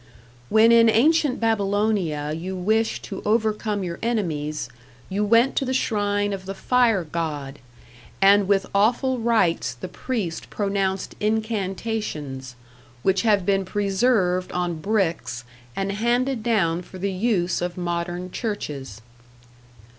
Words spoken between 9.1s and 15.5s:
rites the priest pronounced incantations, which have been preserved on bricks